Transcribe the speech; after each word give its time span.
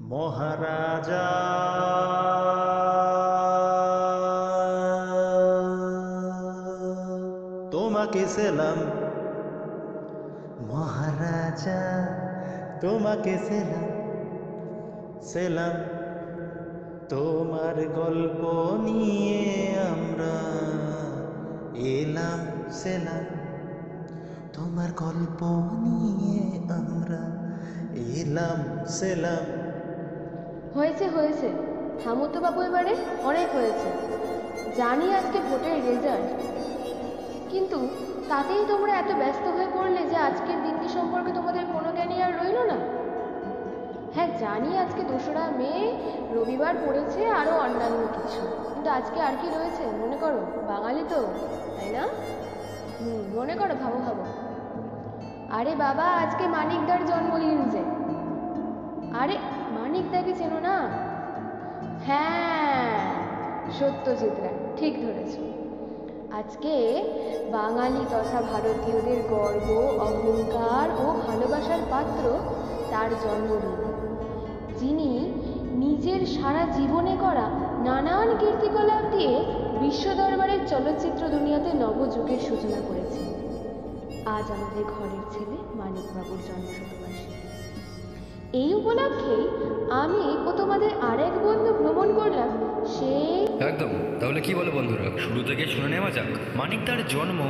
মহারাজা। 0.00 1.30
তোমাকে 7.70 8.26
সেলাম। 8.26 8.76
মহারাজা, 10.66 11.80
তোমাকে 12.80 13.38
সেলাম। 13.38 13.90
সেলাম, 15.22 15.72
তোমার 17.08 17.88
গল্প 17.88 18.70
নিয়ে 18.82 19.74
আমরা 19.80 20.40
এলাম, 21.74 22.70
সেলাম। 22.70 23.24
তোমার 24.52 24.88
গল্প 24.96 25.42
নিয়ে 25.72 26.72
আমরা 26.74 27.49
এলাম 28.20 28.86
সেলাম। 28.86 29.44
হয়েছে 30.76 31.08
হয়েছে। 31.08 31.48
থামো 32.04 32.26
বাবু 32.40 32.62
এবারে 32.62 32.94
অনেক 33.22 33.48
হয়েছে। 33.54 33.88
জানি 34.76 35.14
আজকে 35.14 35.38
ভোটের 35.38 35.84
রেজাল্ট 35.86 36.28
কিন্তু 37.50 37.88
তাতেই 38.28 38.64
তোমরা 38.68 38.92
এত 38.92 39.12
ব্যস্ত 39.12 39.44
হয়ে 39.46 39.66
পড়লে 39.74 40.02
যে 40.10 40.16
আজকের 40.16 40.62
দিনটি 40.62 40.88
সম্পর্কে 40.88 41.32
তোমাদের 41.32 41.64
কোনো 41.72 41.92
জ্ঞানই 41.92 42.22
আর 42.22 42.32
রইল 42.40 42.58
না। 42.66 42.76
হ্যাঁ 44.14 44.28
জানি 44.40 44.78
আজকে 44.78 45.02
দোসরা 45.02 45.46
মে, 45.58 45.92
রবিবার 46.34 46.74
পড়েছে 46.86 47.30
আরও 47.30 47.50
অন্যান্য 47.50 48.06
কিছু। 48.06 48.40
কিন্তু 48.74 48.90
আজকে 48.90 49.20
আর 49.20 49.32
কি 49.42 49.48
রয়েছে, 49.48 49.82
মনে 50.02 50.16
করো? 50.16 50.40
বাঙালি 50.68 51.04
তো, 51.08 51.26
তাই 51.76 51.90
না? 51.90 52.02
হুম, 53.00 53.38
মনে 53.38 53.54
করো, 53.54 53.74
ভাবো 53.74 53.98
ভাবো। 53.98 54.49
আরে 55.50 55.74
বাবা, 55.74 56.04
আজকে 56.04 56.48
মানিকদার 56.48 57.06
জন্মদিন 57.06 57.70
যে। 57.70 57.82
আরে, 59.18 59.36
মানিকদাকে 59.78 60.32
চেনো 60.38 60.60
না? 60.60 60.88
হ্যাঁ 62.06 63.00
সত্যজিৎ 63.80 64.40
রায়, 64.40 64.58
ঠিক 64.76 65.00
ধরেছ। 65.00 65.38
আজকে 66.32 67.02
বাঙালি 67.52 68.04
তথা 68.10 68.42
ভারতীয়দের 68.42 69.22
গর্ব, 69.30 69.68
অহংকার 70.00 70.88
ও 71.04 71.14
ভালোবাসার 71.26 71.78
পাত্র 71.90 72.38
তার 72.90 73.10
জন্মদিন। 73.10 73.78
যিনি 74.78 75.32
নিজের 75.74 76.26
সারা 76.26 76.66
জীবনে 76.72 77.16
করা 77.20 77.50
নানান 77.84 78.28
কীর্তিকলাপ 78.40 79.04
দিয়ে 79.10 79.44
বিশ্ব 79.80 80.14
দরবারের 80.14 80.58
চলচ্চিত্র 80.66 81.28
দুনিয়াতে 81.28 81.72
নবযুগের 81.72 82.38
সূচনা 82.38 82.80
করেছেন। 82.88 83.39
আজ 84.26 84.46
আমাদের 84.56 84.84
ঘরের 84.94 85.24
ছেলে 85.32 85.56
মানিকবাবুর 85.80 86.40
জন্মশতবার্ষিকী। 86.48 87.34
এই 88.52 88.74
উপলক্ষে 88.74 89.36
আমি 90.02 90.24
ও 90.48 90.50
তোমাদের 90.60 90.90
আরেক 91.10 91.34
বন্ধু 91.46 91.70
ভ্রমণ 91.80 92.08
করলাম, 92.20 92.50
সে 92.94 93.12
একদম। 93.64 93.90
তাহলে 94.20 94.40
কি 94.40 94.54
বলো 94.54 94.70
বন্ধুরা? 94.70 95.04
শুরু 95.18 95.40
থেকে 95.42 95.66
শুনে 95.66 95.88
নেওয়া 95.88 96.10
যাক। 96.10 96.26
মানিক 96.56 96.80
তার 96.86 97.00
জন্ম 97.08 97.40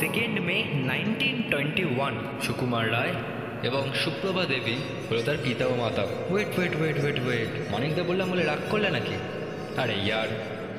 second 0.00 0.40
May 0.40 0.56
nineteen 0.90 1.36
twenty 1.50 1.84
one 1.84 2.14
Sukumar 2.42 2.92
Ray 2.92 3.14
এবং 3.62 3.82
সুপ্রভা 3.94 4.44
দেবী 4.44 4.76
হলো 5.10 5.22
তার 5.22 5.36
পিতা 5.44 5.64
ও 5.66 5.74
মাতা। 5.82 6.04
Wait 6.30 6.50
wait 6.58 6.72
wait 6.80 6.96
wait 7.02 7.18
wait 7.26 7.50
Manikda 7.72 8.02
বললাম 8.02 8.30
বলে 8.30 8.42
রাগ 8.42 8.58
করলে 8.70 8.90
নাকি? 8.90 9.16
আরে 9.82 9.94
ইয়ার, 10.04 10.28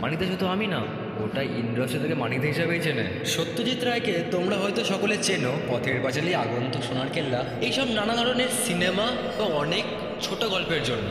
মানিকদা 0.01 0.25
শুধু 0.25 0.45
আমি 0.47 0.67
না 0.67 0.81
ওটা 1.23 1.41
ইন্ডাস্ট্রি 1.41 1.99
থেকে 1.99 2.13
মানিকদা 2.13 2.47
হিসাবেই 2.47 2.79
চেনে। 2.79 3.05
সত্যজিৎ 3.25 3.83
রায়কে 3.83 4.13
তোমরা 4.31 4.55
হয়তো 4.57 4.83
সকলে 4.83 5.17
চেনো 5.21 5.51
পথের 5.67 5.97
পাঁচালী 6.03 6.33
আগন্তুক 6.33 6.83
সোনার 6.83 7.09
কেল্লা 7.13 7.43
এইসব 7.61 7.87
নানা 7.89 8.15
ধরনের 8.15 8.51
সিনেমা 8.67 9.07
ও 9.39 9.43
অনেক 9.43 9.83
ছোট 10.21 10.45
গল্পের 10.45 10.83
জন্য। 10.83 11.09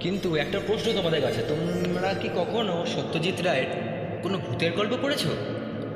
কিন্তু 0.00 0.36
একটা 0.36 0.60
প্রশ্ন 0.66 0.92
তোমাদের 0.92 1.22
কাছে 1.22 1.40
তোমরা 1.48 2.14
কি 2.14 2.28
কখনো 2.36 2.86
সত্যজিৎ 2.86 3.42
রায়ের 3.42 3.70
কোনো 4.22 4.38
ভূতের 4.38 4.72
গল্প 4.72 4.92
পড়েছো? 5.02 5.30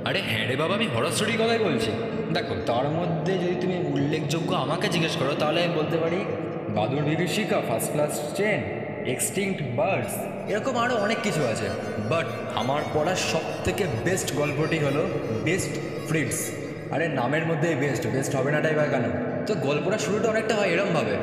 আরে 0.05 0.21
হ্যাঁ 0.27 0.49
রে 0.49 0.57
বাবা 0.57 0.75
আমি 0.75 0.87
হরর 0.87 1.11
স্টোরির 1.11 1.39
কথাই 1.43 1.59
বলছি। 1.59 1.91
দেখো 2.33 2.55
তার 2.67 2.87
মধ্যে 2.89 3.33
যদি 3.39 3.57
তুমি 3.61 3.77
উল্লেখযোগ্য 3.87 4.55
আমাকে 4.55 4.89
জিজ্ঞেস 4.89 5.17
করো 5.17 5.33
তাহলে 5.39 5.59
আমি 5.65 5.75
বলতে 5.75 5.97
পারি 5.97 6.21
বাদুর 6.69 7.03
বিভীষিকা 7.03 7.59
ফার্স্ট 7.69 7.93
ক্লাস 7.93 8.15
চেন 8.37 8.61
এক্সটিংক্ট 9.09 9.63
বার্ডস 9.77 10.15
এরকম 10.51 10.77
আরও 10.77 10.95
অনেক 10.97 11.19
কিছু 11.23 11.45
আছে। 11.47 11.69
বাট 12.09 12.27
আমার 12.55 12.83
পড়ার 12.95 13.17
সব 13.17 13.41
থেকে 13.65 13.85
বেস্ট 14.05 14.37
গল্পটি 14.37 14.79
হলো 14.79 15.07
বেস্ট 15.45 15.71
ফ্রিডস 16.09 16.51
আরে, 16.91 17.09
নামের 17.09 17.47
মধ্যেই 17.47 17.75
বেস্ট 17.75 18.07
বেস্ট 18.07 18.37
হবে 18.37 18.51
না 18.51 18.61
টাই 18.61 18.75
বা 18.75 18.87
কেন? 18.87 19.03
তো 19.47 19.55
গল্পটা 19.55 19.99
শুরুটা 19.99 20.29
অনেকটা 20.29 20.55
হয় 20.55 20.69
এরমভাবে। 20.69 21.17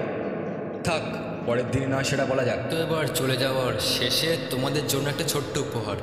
থাক, 0.84 1.02
পরের 1.46 1.72
দিন 1.72 1.90
না 1.90 2.04
সেটা 2.04 2.26
বলা 2.26 2.44
যাক। 2.44 2.60
তো 2.70 2.78
এবার 2.78 3.08
চলে 3.08 3.38
যাওয়ার 3.38 3.74
শেষে 3.80 4.38
তোমাদের 4.50 4.88
জন্য 4.88 5.10
একটা 5.10 5.24
ছোট্ট 5.24 5.58
উপহার। 5.58 5.96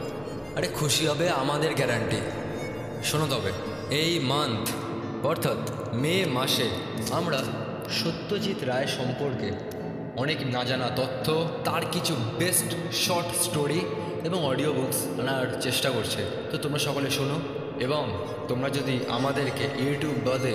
আরে, 0.57 0.69
খুশি 0.75 1.07
হবে 1.07 1.29
আমাদের 1.29 1.75
গ্যারান্টি 1.75 2.21
শোনো 3.05 3.27
তবে, 3.27 3.53
এই 3.95 4.21
মান্থ 4.23 4.71
অর্থাৎ 5.27 5.61
মে 5.93 6.25
মাসে 6.27 6.69
আমরা 7.11 7.39
সত্যজিৎ 7.91 8.65
রায় 8.65 8.87
সম্পর্কে 8.87 9.51
অনেক 10.17 10.39
না 10.55 10.65
জানা 10.65 10.89
তথ্য, 10.97 11.27
তার 11.65 11.83
কিছু 11.93 12.15
বেস্ট 12.39 12.71
শর্ট 12.93 13.29
স্টোরি 13.45 13.81
এবং 14.25 14.45
অডিও 14.45 14.73
বুকস 14.73 15.21
আনার 15.21 15.61
চেষ্টা 15.61 15.91
করছে। 15.91 16.21
তো 16.51 16.59
তোমরা 16.59 16.79
সকলে 16.79 17.11
শোনো 17.11 17.39
এবং 17.81 18.03
তোমরা 18.49 18.69
যদি 18.71 18.99
আমাদেরকে 19.09 19.65
ইউটিউব 19.79 20.17
বাদে 20.27 20.55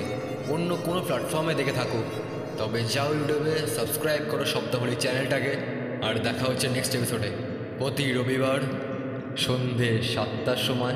অন্য 0.50 0.78
কোনো 0.86 1.02
প্ল্যাটফর্মে 1.02 1.54
দেখে 1.54 1.72
থাকো, 1.72 2.04
তবে 2.58 2.84
যাও 2.84 3.14
ইউটিউবে 3.14 3.54
সাবস্ক্রাইব 3.76 4.24
করো 4.32 4.46
সপ্তাহরি 4.46 4.96
চ্যানেলটাকে 4.96 5.54
আর 6.04 6.16
দেখা 6.20 6.46
হচ্ছে 6.50 6.68
নেক্সট 6.70 6.96
এপিসোডে 6.96 7.30
প্রতি 7.78 8.14
রবিবার 8.14 8.62
সন্ধে 9.38 10.02
সাতটার 10.14 10.58
সময় 10.58 10.96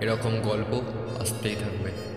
এরকম 0.00 0.40
গল্প 0.40 0.82
আসতেই 1.20 1.54
থাকবে। 1.54 2.15